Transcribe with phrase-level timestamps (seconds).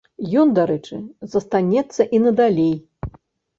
[0.43, 0.99] Ён, дарэчы,
[1.35, 2.75] застанецца і надалей.